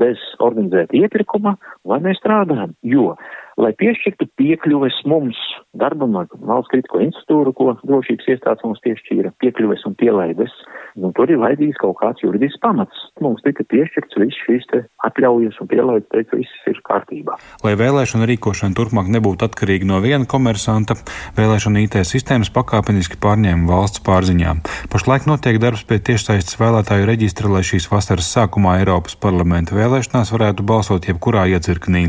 [0.00, 1.54] bez organizēta iepirkuma,
[1.86, 2.74] lai mēs strādājam.
[2.82, 3.12] Jo
[3.60, 5.38] lai piešķirtu piekļuves mums
[5.78, 10.54] darbam ar valsts kritiko institūru, ko drošības iestādes mums piešķīra, piekļuves un pielaides,
[11.00, 13.06] nu, tur ir vajadzīgs kaut kāds juridisks pamats.
[13.22, 17.38] Mums tika piešķirts viss šīs te atļaujas un pielaides, teikt, viss ir kārtībā.
[17.66, 20.96] Lai vēlēšana rīkošana turpmāk nebūtu atkarīga no viena komersanta,
[21.38, 24.56] vēlēšana IT sistēmas pakāpeniski pārņēma valsts pārziņā.
[24.92, 30.66] Pašlaik notiek darbs pie tiešsaistes vēlētāju reģistra, lai šīs vasaras sākumā Eiropas parlamenta vēlēšanās varētu
[30.66, 32.06] balsot jebkurā iecirknī.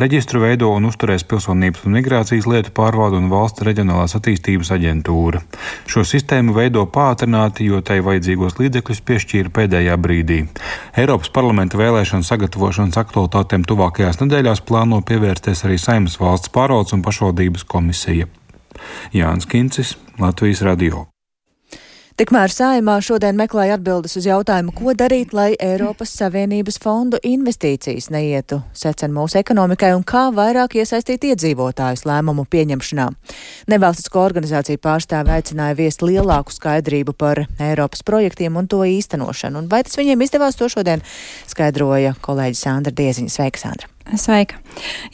[0.00, 5.42] Reģistru veido un uzturēs Pilsonības un migrācijas lietu pārvalde un valsts reģionālās attīstības aģentūra.
[5.90, 10.40] Šo sistēmu veido pātrināti, jo tai vajadzīgos līdzekļus piešķīra pēdējā brīdī.
[10.98, 17.68] Eiropas parlamenta vēlēšanu sagatavošanas aktualitātēm tuvākajās nedēļās plāno pievērsties arī Saimas valsts pārvaldes un pašvaldības
[17.68, 18.28] komisija.
[19.14, 21.11] Jānis Kincis, Latvijas Radio.
[22.22, 28.60] Tikmēr saimā šodien meklēja atbildes uz jautājumu, ko darīt, lai Eiropas Savienības fondu investīcijas neietu
[28.78, 33.08] secen mūsu ekonomikai un kā vairāk iesaistīt iedzīvotājus lēmumu pieņemšanā.
[33.74, 39.64] Nevalstisko organizāciju pārstāvi aicināja viest lielāku skaidrību par Eiropas projektiem un to īstenošanu.
[39.64, 41.02] Un vai tas viņiem izdevās, to šodien
[41.50, 43.34] skaidroja kolēģi Sandra Dieziņa.
[43.34, 43.91] Sveika, Sandra!
[44.18, 44.58] Sveika!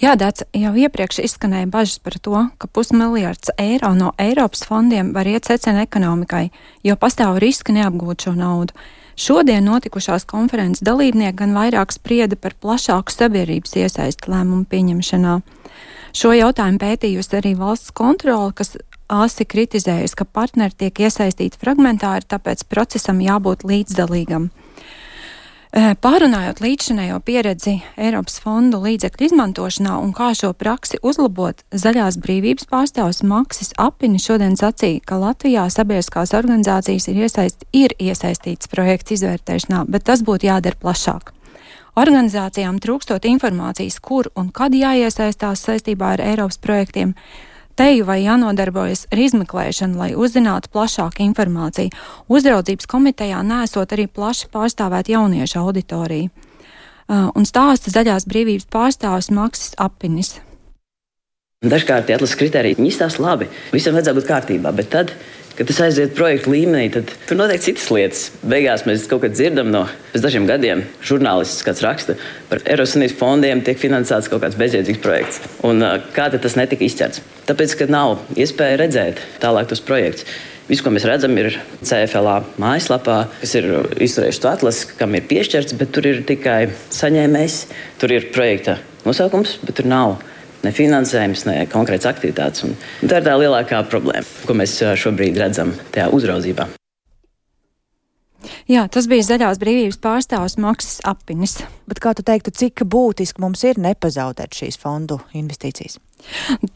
[0.00, 5.28] Jā, Dārts, jau iepriekš izskanēja bažas par to, ka pusmiljards eiro no Eiropas fondiem var
[5.28, 6.48] iet secena ekonomikai,
[6.86, 8.76] jo pastāv riski neapgūt šo naudu.
[9.18, 15.40] Šodien notikušās konferences dalībnieki gan vairāk sprieda par plašāku sabiedrības iesaistu lēmumu pieņemšanā.
[16.14, 18.76] Šo jautājumu pētījusi arī valsts kontrole, kas
[19.08, 24.48] asi kritizējusi, ka partneri tiek iesaistīti fragmentāri, tāpēc procesam jābūt līdzdalīgam.
[25.68, 32.64] Eh, pārunājot līdzinējo pieredzi Eiropas fondu līdzekļu izmantošanā un kā šo praksi uzlabot, zaļās brīvības
[32.70, 39.84] pārstāvs Maksis Apini šodien sacīja, ka Latvijā sabiedriskās organizācijas ir, iesaist, ir iesaistītas projekta izvērtēšanā,
[39.92, 41.34] bet tas būtu jādara plašāk.
[42.00, 47.12] Organizācijām trūkstot informācijas, kur un kad jāiesaistās saistībā ar Eiropas projektiem,
[47.78, 51.94] teju vai jānodarbojas ar izmeklēšanu, lai uzzinātu plašāku informāciju.
[52.28, 56.28] Uzraudzības komitejā nesot arī plaši pārstāvēt jauniešu auditoriju.
[57.08, 60.34] Uh, un stāsta zaļās brīvības pārstāvis Maksis Apinis.
[61.64, 65.14] Dažkārt tie atlases kriteriji izstāsta labi, visam vajadzētu būt kārtībā, bet tad
[65.58, 68.20] kad tas aiziet projekta līmenī, tad tur notiek citas lietas.
[68.46, 72.14] Beigās mēs kaut kad dzirdam no pēc dažiem gadiem, žurnālists kāds raksta
[72.50, 75.42] par Eiropas Savienības fondiem, tiek finansēts kaut kāds bezjēdzīgs projekts.
[75.66, 75.82] Un
[76.14, 77.24] kā tas netika izķerts?
[77.48, 80.28] Tāpēc, ka nav iespēja redzēt tālāk tos projektus.
[80.68, 83.70] Viss, ko mēs redzam, ir CFLA mājaslapā, kas ir
[84.04, 86.58] izturējuši to atlasi, kam ir piešķirts, bet tur ir tikai
[86.92, 87.62] saņēmējs,
[87.98, 88.76] tur ir projekta
[89.08, 90.18] nosaukums, bet tur nav
[90.68, 92.66] ne finansējums, ne konkrēts aktivitātes.
[92.68, 92.76] Un
[93.08, 96.68] tā ir tā lielākā problēma, ko mēs šobrīd redzam tajā uzraudzībā.
[98.70, 101.58] Jā, tas bija zaļās brīvības pārstāvs Maksis Apinis.
[101.90, 105.98] Bet kā tu teiktu, cik būtiski mums ir nepazaudēt šīs fondu investīcijas?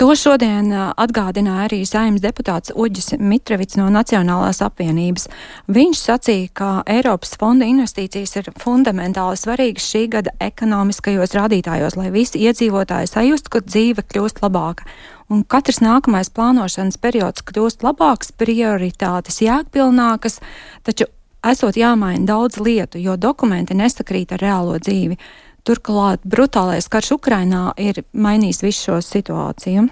[0.00, 5.26] To šodien atgādināja arī saimnes deputāts Uģis Mitrevits no Nacionālās apvienības.
[5.72, 12.44] Viņš sacīja, ka Eiropas fonda investīcijas ir fundamentāli svarīgas šī gada ekonomiskajos rādītājos, lai visi
[12.46, 14.88] iedzīvotāji sajustu, ka dzīve kļūst labāka.
[15.33, 20.40] Un katrs nākamais plānošanas periods kļūst labāks, prioritātes jēgpilnākas,
[20.87, 21.09] taču
[21.42, 25.18] esot jāmaina daudz lietu, jo dokumenti nesakrīt ar reālo dzīvi.
[25.62, 29.87] Turklāt brutālais karš Ukrainā ir mainījis visu šo situāciju.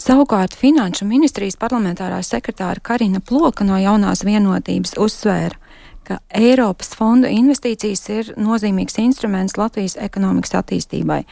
[0.00, 5.56] Savukārt Finanšu ministrijas parlamentārā sekretāra Karina Ploka no jaunās vienotības uzsvēra,
[6.04, 11.22] ka Eiropas fondu investīcijas ir nozīmīgs instruments Latvijas ekonomikas attīstībai.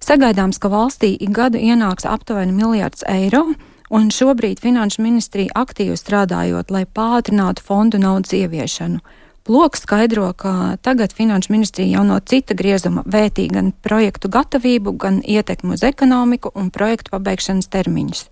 [0.00, 3.50] Sagaidāms, ka valstī ik gadu ienāks aptuveni miljards eiro,
[3.92, 9.02] un šobrīd Finanšu ministrija aktīvi strādājot, lai pātrinātu fondu naudas ieviešanu.
[9.42, 15.18] Ploks skaidro, ka tagad Finanšu ministrija jau no cita griezuma vērtī gan projektu gatavību, gan
[15.26, 18.28] ietekmu uz ekonomiku un projektu pabeigšanas termiņus.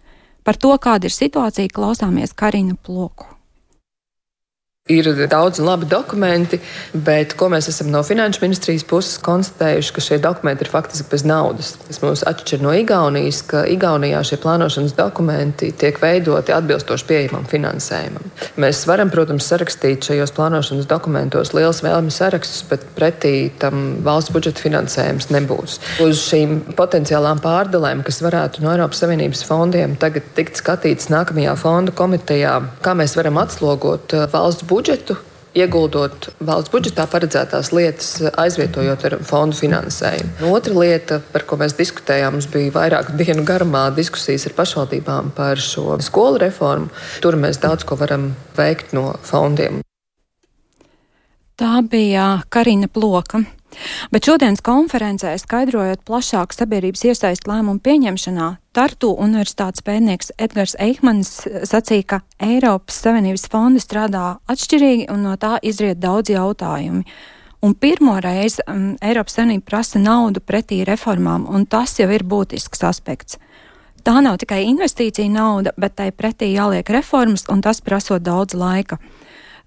[0.46, 3.39] Par to, kāda ir situācija, klausāmies Karina Ploku.
[4.88, 6.58] Ir daudz labi dokumenti,
[7.06, 11.22] bet ko mēs esam no finanšu ministrijas puses konstatējuši, ka šie dokumenti ir faktiski bez
[11.28, 11.74] naudas.
[11.84, 18.32] Tas mūs atšķir no Igaunijas, ka Igaunijā šie plānošanas dokumenti tiek veidoti atbilstoši pieejamam finansējumam.
[18.64, 24.64] Mēs varam, protams, sarakstīt šajos plānošanas dokumentos liels vēlmes sarakstus, bet pretī tam valsts budžeta
[24.64, 25.78] finansējums nebūs.
[26.02, 31.94] Uz šīm potenciālām pārdalēm, kas varētu no Eiropas Savienības fondiem tagad tikt skatīts nākamajā fondu
[31.94, 35.18] komitejā, kā mēs varam atslogot uh, valsts budžetu budžetu,
[35.58, 40.50] ieguldot valsts budžetā paredzētās lietas, aizvietojot ar fondu finansējumu.
[40.54, 45.98] Otra lieta, par ko mēs diskutējām, bija vairāku dienu garumā diskusijas ar pašvaldībām par šo
[46.04, 46.90] skolu reformu.
[47.24, 49.82] Tur mēs daudz ko varam veikt no fondiem.
[51.60, 53.42] Tā bija Karina Ploka.
[54.10, 61.30] Bet šodienas konferencē, skaidrojot plašāk sabiedrības iesaistu lēmumu pieņemšanā, Tartu universitātes pētnieks Edgars Eikmans
[61.66, 67.02] sacīja, ka Eiropas Savienības fondi strādā atšķirīgi un no tā izriet daudz jautājumi.
[67.66, 72.86] Un pirmo reizi um, Eiropas Savienība prasa naudu pretī reformām, un tas jau ir būtisks
[72.86, 73.40] aspekts.
[74.06, 79.00] Tā nav tikai investīcija nauda, bet tai pretī jāliek reformas, un tas prasot daudz laika.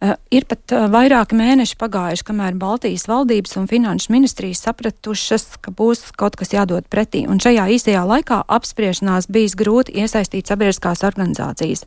[0.04, 5.72] Uh, ir pat uh, vairāki mēneši pagājuši, kamēr Baltijas valdības un finanšu ministrijas sapratušas, ka
[5.72, 11.86] būs kaut kas jādod pretī, un šajā īsajā laikā apspriešanās bijis grūti iesaistīt sabiedriskās organizācijas.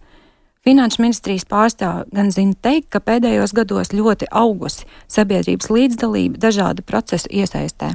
[0.65, 7.29] Finanšu ministrijas pārstāvja gan zina teikt, ka pēdējos gados ļoti augusi sabiedrības līdzdalība dažādu procesu
[7.29, 7.93] iesaistē.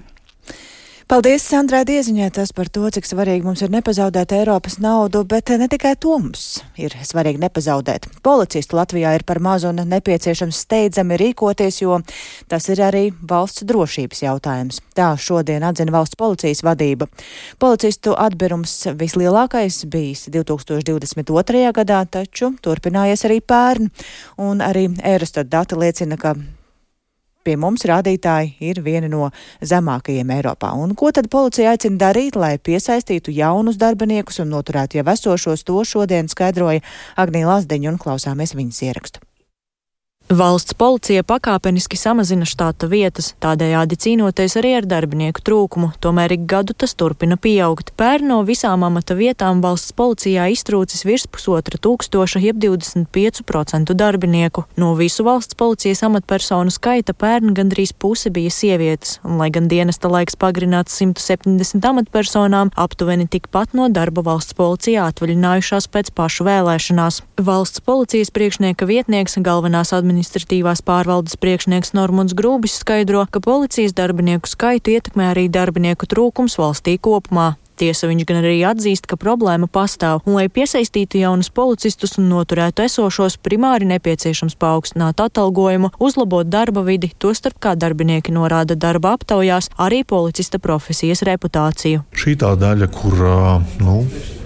[1.12, 5.66] Paldies, Sandrai Dieziņai, tas par to, cik svarīgi mums ir nepazaudēt Eiropas naudu, bet ne
[5.68, 8.08] tikai to mums ir svarīgi nepazaudēt.
[8.24, 11.98] Policistu Latvijā ir par mazu un nepieciešams steidzami rīkoties, jo
[12.48, 14.80] tas ir arī valsts drošības jautājums.
[14.96, 17.10] Tā šodien atzina valsts policijas vadība.
[17.60, 21.76] Policistu atbirums vislielākais bijis 2022.
[21.76, 23.92] gadā, taču turpinājies arī pērn,
[24.48, 26.38] un arī Eurostat dati liecina, ka
[27.44, 30.74] pie mums rādītāji ir vieni no zemākajiem Eiropā.
[30.78, 35.66] Un ko tad policija aicina darīt, lai piesaistītu jaunus darbiniekus un noturētu jau esošos?
[35.68, 39.31] To šodien skaidroja Agnija Lazdeņa un klausāmies viņas ierakstu.
[40.32, 46.72] Valsts policija pakāpeniski samazina štāta vietas, tādējādi cīnoties arī ar darbinieku trūkumu, tomēr ik gadu
[46.72, 47.90] tas turpina pieaugt.
[48.00, 54.64] Pērn no visām amata vietām valsts policijā iztrūcis virs pusotra tūkstoša, jeb 25% darbinieku.
[54.80, 60.08] No visu valsts policijas amatpersonu skaita pērn gandrīz puse bija sievietes, un lai gan dienesta
[60.08, 67.20] laiks pagarināts 170 amatpersonām, aptuveni tikpat no darba valsts policijā atvaļinājušās pēc pašu vēlēšanās.
[67.52, 74.50] Valsts policijas priekšnieka vietnieks galvenās administrācijas administratīvās pārvaldes priekšnieks Normunds Grūbis skaidro, ka policijas darbinieku
[74.50, 77.56] skaitu ietekmē arī darbinieku trūkums valstī kopumā.
[77.82, 82.86] Tiesa viņš gan arī atzīst, ka problēma pastāv, un lai piesaistītu jaunus policistus un noturētu
[82.86, 90.04] esošos, primāri nepieciešams paaugstināt atalgojumu, uzlabot darba vidi, tostarp kā darbinieki norāda darba aptaujās, arī
[90.06, 92.04] policista profesijas reputāciju.
[92.14, 93.26] Šī tā daļa, kur,
[93.82, 93.98] nu,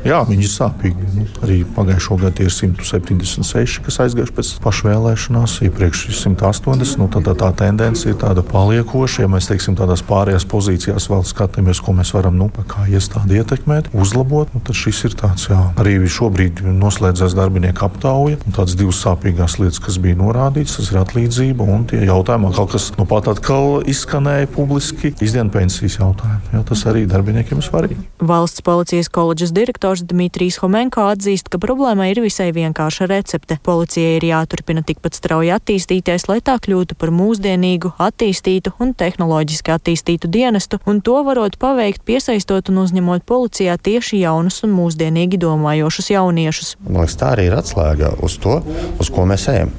[0.06, 1.08] Jā, viņi ir sāpīgi.
[1.16, 7.00] Nu, arī pagājušo gadu ir 176, kas aizgājuši pēc pašvēlēšanās, iepriekš 180.
[7.02, 9.24] Nu, tad tā, tā tendence ir tāda paliekoša.
[9.24, 13.90] Ja mēs teiksim, tādās pārējās pozīcijās vēl skatāmies, ko mēs varam nu, kā iestādi ietekmēt,
[13.96, 18.40] uzlabot, nu, tad šis ir tāds, jā, arī šobrīd noslēdzās darbinieku aptauja.
[18.46, 22.92] Tādas divas sāpīgās lietas, kas bija norādītas, tas ir atlīdzība un tie jautājumi, kaut kas
[23.00, 26.54] nu, pat atkal izskanēja publiski, izdienas pensijas jautājumi.
[26.54, 28.00] Jā, tas arī darbiniekiem ir svarīgi.
[28.26, 33.60] Valsts policijas koledžas direktors Dmitrijs Homenko atzīst, ka problēma ir visai vienkārša recepte.
[33.66, 40.30] Policijai ir jāturpina tikpat strauji attīstīties, lai tā kļūtu par mūsdienīgu, attīstītu un tehnoloģiski attīstītu
[40.32, 46.72] dienestu, un to varot paveikt piesaistot un uzņemot policijā tieši jaunus un mūsdienīgi domājošus jauniešus.
[46.88, 48.60] Man liekas, tā arī ir atslēga uz to,
[49.00, 49.74] uz ko mēs ejam.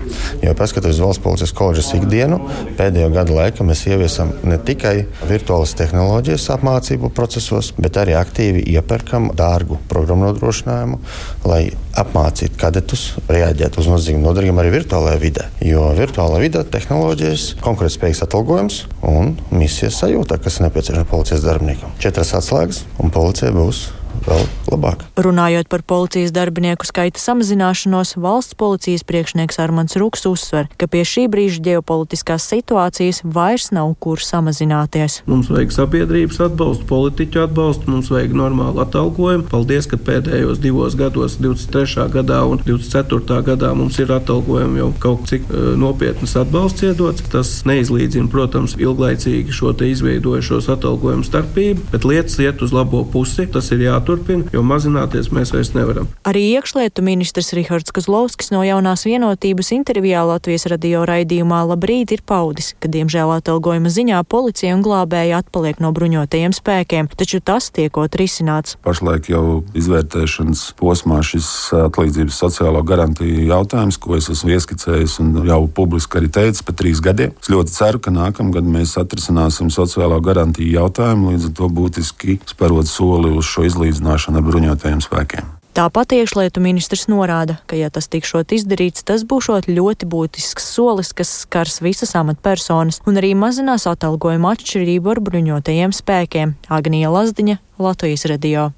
[0.45, 2.41] Jo paskatoties valsts policijas koledžas ikdienu,
[2.79, 4.95] pēdējo gadu laikā mēs ieviesam ne tikai
[5.29, 11.01] virtuālas tehnoloģijas apmācību procesos, bet arī aktīvi iepērkam dārgu programmu nodrošinājumu,
[11.49, 11.65] lai
[11.97, 15.47] apmācītu kadetus, reaģēt uz nozīmīgiem nodarījumiem arī virtuālajā vidē.
[15.65, 21.95] Jo virtuālā vidē tehnoloģijas, konkurētspējīgs atalgojums un misijas sajūta, kas nepieciešama policijas darbiniekam.
[22.03, 23.87] Četras atslēgas, un policija būs
[24.27, 25.05] vēl labāk.
[25.21, 31.27] Runājot par policijas darbinieku skaita samazināšanos, valsts policijas priekšnieks Armants Rūks uzsver, ka pie šī
[31.33, 35.21] brīža ģeopolitiskās situācijas vairs nav kur samazināties.
[35.31, 39.49] Mums vajag sabiedrības atbalstu, politiķu atbalstu, mums vajag normālu atalgojumu.
[39.51, 42.09] Paldies, ka pēdējos divos gados, 23.
[42.15, 43.41] gadā un 24.
[43.47, 47.25] gadā, mums ir atalgojumi jau kaut cik uh, nopietnas atbalsts iedots.
[47.33, 53.47] Tas neizlīdzina, protams, ilglaicīgi šo izveidojušos atalgojumu starpību, bet lietas iet uz labo pusi.
[53.51, 56.07] Tas ir jāatur jāturpina, jo mazināties mēs vairs nevaram.
[56.27, 62.75] Arī iekšlietu ministrs Rihards Kozlovskis no jaunās vienotības intervijā Latvijas radio raidījumā Labrīt ir paudis,
[62.79, 68.77] ka diemžēl atalgojuma ziņā policija un glābēji atpaliek no bruņotajiem spēkiem, taču tas tiekot risināts.
[68.87, 75.63] Pašlaik jau izvērtēšanas posmā šis atlīdzības sociālo garantiju jautājums, ko es esmu ieskicējis un jau
[75.67, 77.35] publiski arī teicis par trīs gadiem.
[77.43, 82.87] Es ļoti ceru, ka nākamgad mēs atrisināsim sociālo garantiju jautājumu, līdz ar to būtiski sparot
[82.91, 85.53] soli uz šo izlīdzinājumu salīdzināšana ar bruņotajiem spēkiem.
[85.77, 91.29] Tāpat iekšlietu ministrs norāda, ka, ja tas tikšot izdarīts, tas būšot ļoti būtisks solis, kas
[91.45, 96.57] skars visas amatpersonas un arī mazinās atalgojuma atšķirību ar bruņotajiem spēkiem.
[96.73, 98.73] Agnija Lazdiņa, Latvijas radio.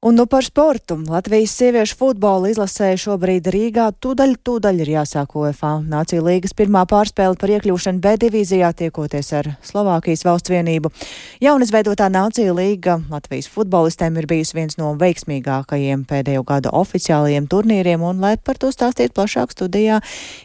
[0.00, 0.94] Un nu par sportu.
[1.10, 3.88] Latvijas sieviešu futbola izlasēja šobrīd Rīgā.
[3.98, 5.72] Tūdaļ, tūdaļ ir jāsāk UEFA.
[5.82, 10.94] Nācija līgas pirmā pārspēle par iekļūšanu B divīzijā tiekoties ar Slovākijas valsts vienību.
[11.42, 18.22] Jaunizveidotā Nācija līga Latvijas futbolistēm ir bijusi viens no veiksmīgākajiem pēdējo gadu oficiālajiem turnīriem, un,
[18.22, 19.98] lai par to stāstītu plašāk studijā,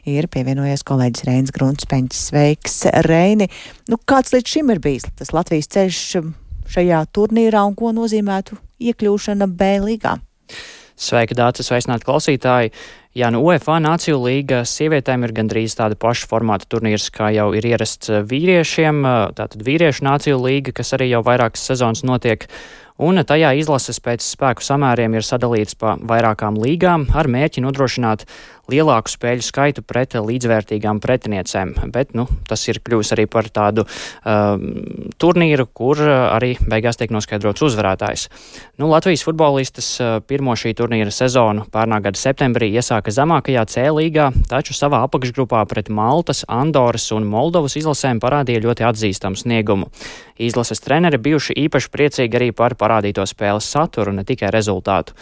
[0.09, 2.29] ir pievienojies kolēģis Reins Gruntspeņķis.
[2.33, 3.53] Sveiks, Reini!
[3.85, 6.07] Nu, kāds līdz šim ir bijis tas Latvijas ceļš
[6.73, 8.57] šajā turnīrā un ko nozīmētu
[8.91, 10.17] iekļūšana B līgā.
[10.93, 12.73] Sveika, Dārcis, sveicināti klausītāji!
[13.13, 17.65] Jā, nu UEFA Nāciju līga sievietēm ir gandrīz tāda paša formāta turnīrs, kā jau ir
[17.69, 19.03] ierasts vīriešiem.
[19.37, 22.47] Tātad vīriešu Nāciju līga, kas arī jau vairākas sezonas notiek.
[22.97, 28.25] un tajā izlases pēc spēku samēriem ir sadalīts pa vairākām līgām ar mērķi nodrošināt
[28.71, 34.55] lielāku spēļu skaitu pret līdzvērtīgām pretiniecēm, bet nu, tas ir kļuvis arī par tādu uh,
[35.19, 38.27] turnīru, kur arī beigās tiek noskaidrots uzvarētājs.
[38.79, 44.31] Nu, Latvijas futbolistas uh, pirmo šī turnīra sezonu pērnā gada septembrī iesāka zemākajā C līgā,
[44.49, 49.91] taču savā apakšgrupā pret Maltas, Andoras un Moldovas izlasēm parādīja ļoti atzīstamu sniegumu.
[50.39, 55.17] Izlases treneri bijuši īpaši priecīgi arī par parādīto spēles saturu, ne tikai rezultātu.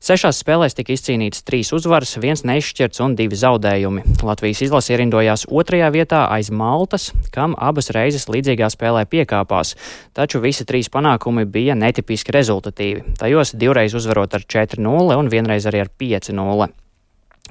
[0.00, 4.06] Sešās spēlēs tika izcīnītas trīs uzvaras, viens neizšķirts un divi zaudējumi.
[4.24, 9.74] Latvijas izlase ierindojās otrajā vietā aiz Maltas, kam abas reizes līdzīgā spēlē piekāpās,
[10.16, 13.18] taču visi trīs panākumi bija netipiski rezultatīvi.
[13.20, 16.72] Tajos divreiz uzvarot ar 4-0 un vienreiz arī ar 5-0.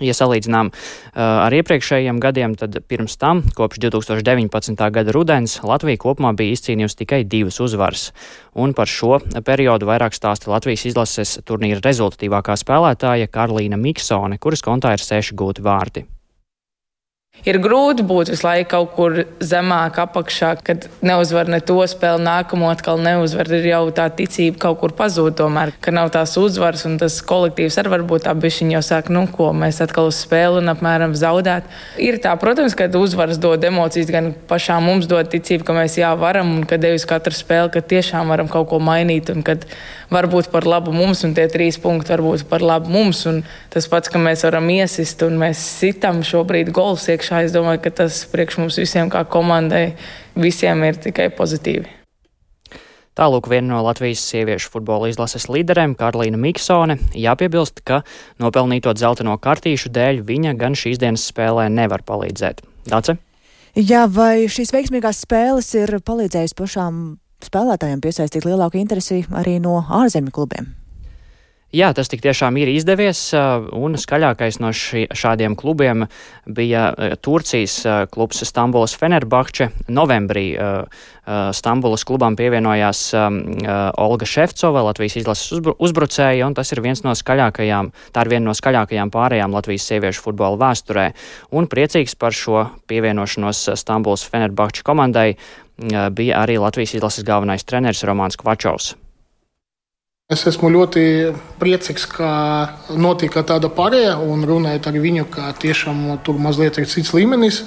[0.04, 4.76] Ja salīdzinām uh, ar iepriekšējiem gadiem, tad pirms tam, kopš 2019.
[4.96, 8.10] gada rudens, Latvija kopumā bija izcīnījusi tikai divas uzvaras.
[8.60, 14.96] Un par šo periodu vairāk stāsta Latvijas izlases turnīra rezultatīvākā spēlētāja Karlīna Miksone, kuras kontā
[14.96, 16.08] ir seši gūti vārti.
[17.48, 22.68] Ir grūti būt visu laiku kaut kur zemāk, apakšā, kad neuzvar ne to spēli, nākamo
[22.68, 23.48] atkal neuzvar.
[23.56, 27.80] Ir jau tā ticība kaut kur pazūd, tomēr, ka nav tās uzvaras, un tas kolektīvs
[27.80, 31.70] arī varbūt tā bišķiņa jau sāk, nu, ko mēs atkal uz spēli un apmēram zaudēt.
[32.02, 36.12] Ir tā, protams, ka uzvaras dod emocijas, gan pašām mums dod ticību, ka mēs jā
[36.20, 39.64] varam, un ka devis katru spēli, ka tiešām varam kaut ko mainīt, un kad
[40.12, 44.12] varbūt par labu mums, un tie trīs punkti varbūt par labu mums, un tas pats,
[44.12, 47.46] ka mēs varam iesist, un mēs sitam šobrīd gols iekšā priekšā.
[47.46, 49.96] Es domāju, ka tas priekš mums visiem, kā komandai,
[50.36, 51.88] visiem ir tikai pozitīvi.
[53.20, 58.04] Tālūk viena no Latvijas sieviešu futbola izlases līderēm, Karolīna Miksone, jāpiebilst, ka
[58.40, 62.64] nopelnīto dzelteno kartīšu dēļ viņa gan šīs dienas spēlē nevar palīdzēt.
[62.88, 63.18] Dace?
[63.76, 67.04] Jā, vai šīs veiksmīgās spēles ir palīdzējusi pašām
[67.44, 70.79] spēlētājiem piesaistīt lielāku interesi arī no ārzemju klubiem?
[71.70, 73.20] Jā, tas tiešām ir izdevies,
[73.78, 76.08] un skaļākais no ši, šādiem klubiem
[76.50, 76.88] bija
[77.22, 77.76] Turcijas
[78.10, 79.68] klubs Stambulas Fenerbahče.
[79.94, 80.48] Novembrī
[81.54, 88.24] Stambulas klubam pievienojās Olga Šefcova, Latvijas izlases uzbrucēja, un tas ir viens no skaļākajām, tā
[88.26, 91.12] ir viena no skaļākajām pārējām Latvijas sieviešu futbola vēsturē.
[91.54, 95.36] Un priecīgs par šo pievienošanos Stambulas Fenerbahče komandai
[95.78, 98.96] bija arī Latvijas izlases galvenais treneris Romāns Kvačovs.
[100.30, 101.04] Es esmu ļoti
[101.58, 102.28] priecīgs, ka
[102.94, 107.64] notika tāda pārēja un runājot ar viņu, ka tiešām tur mazliet ir cits līmenis.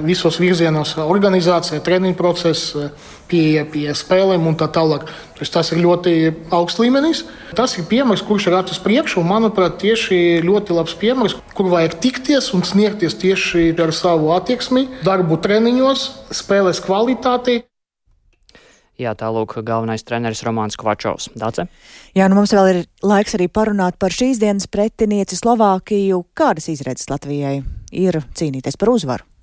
[0.00, 2.72] Visos virzienos- organizācija, treniņu process,
[3.28, 5.04] pieeja pie spēlēm un tā tālāk.
[5.52, 7.24] Tas ir ļoti augsts līmenis.
[7.54, 12.00] Tas ir piemērs, kurš ir acis priekšu, un manuprāt, tieši ļoti labs piemērs, kur vajag
[12.00, 17.67] tikties un sniegties tieši ar savu attieksmi, darbu treniņos, spēles kvalitāti.
[18.98, 21.28] Jā, tālūk, galvenais treneris Romanis Kvačovs.
[21.38, 21.68] Dace?
[22.18, 26.24] Jā, nu mums vēl ir laiks arī parunāt par šīs dienas pretinieci Slovākiju.
[26.34, 27.60] Kādas izredzes Latvijai
[27.94, 29.37] ir cīnīties par uzvaru?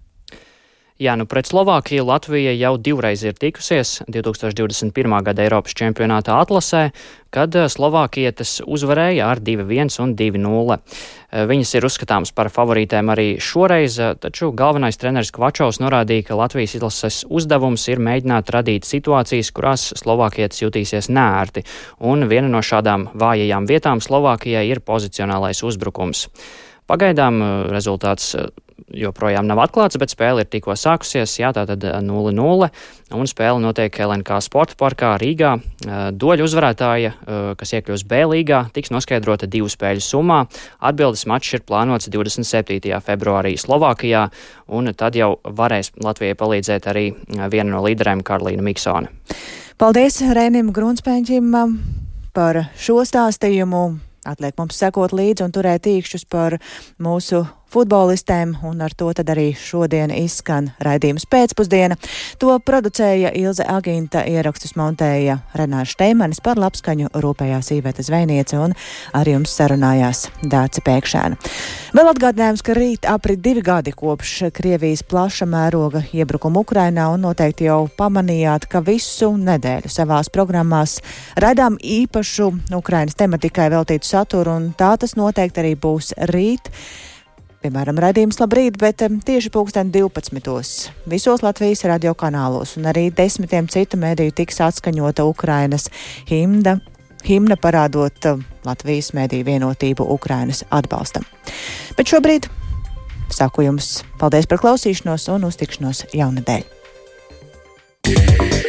[0.96, 5.12] Jā, nu pret Slovākiju Latvija jau divreiz ir tikusies 2021.
[5.28, 6.94] gada Eiropas čempionāta atlasē,
[7.36, 10.80] kad eh, Slovākietes uzvarēja ar 2-1 un 2-0.
[10.80, 16.40] Eh, viņas ir uzskatāmas par favorītēm arī šoreiz, eh, taču galvenais treneris Kvačovs norādīja, ka
[16.40, 21.68] Latvijas izlases uzdevums ir mēģināt radīt situācijas, kurās Slovākietes jutīsies nērti,
[22.00, 26.30] un viena no šādām vājajām vietām Slovākijai ir pozicionālais uzbrukums.
[26.88, 27.42] Pagaidām
[27.74, 28.32] rezultāts
[28.92, 31.32] joprojām nav atklāts, bet spēle ir tikko sākusies.
[31.40, 32.70] Jā, tā tad 0-0.
[33.16, 35.56] Un spēle notiek LNK sporta parkā Rīgā.
[36.14, 37.14] Doļu uzvarētāja,
[37.60, 40.40] kas iekļūs B līgā, tiks noskaidrota divu spēļu summā.
[40.84, 42.94] Atbildes mačs ir plānots 27.
[43.06, 44.28] februārī Slovākijā,
[44.68, 47.06] un tad jau varēs Latvijai palīdzēt arī
[47.52, 49.14] viena no līderēm Karolīna Miksone.
[49.80, 51.56] Paldies Rēnim Grunspēņķim
[52.36, 53.86] par šo stāstījumu.
[54.26, 56.56] Atliek mums sekot līdzi un turēt īkšķus par
[56.98, 57.44] mūsu
[57.74, 61.98] futbolistēm, un ar to tad arī šodien izskan raidījums pēcpusdiena.
[62.40, 68.76] To producēja Ilze Aginta, ierakstus montēja Renārs Šteimanis par labskaņu rūpējās īvēta zvejniece un
[69.16, 71.40] ar jums sarunājās Dāca Pēkšēna.
[71.96, 77.70] Vēl atgādinājums, ka rīt aprit divi gadi kopš Krievijas plaša mēroga iebrukuma Ukrainā un noteikti
[77.70, 81.00] jau pamanījāt, ka visu nedēļu savās programmās
[81.42, 86.72] raidām īpašu Ukrainas tematikai veltītu saturu un tā tas noteikti arī būs rīt
[87.66, 90.92] piemēram, redzījums labrīt, bet tieši pulksten 12.
[91.10, 95.90] visos Latvijas radio kanālos un arī desmitiem citu mēdīju tiks atskaņota Ukrainas
[96.30, 96.78] himna,
[97.26, 98.30] himna parādot
[98.66, 101.26] Latvijas mēdīju vienotību Ukrainas atbalstam.
[101.98, 102.50] Bet šobrīd
[103.34, 106.72] saku jums paldies par klausīšanos un uztikšanos jaunadēļ.
[108.06, 108.65] Yeah.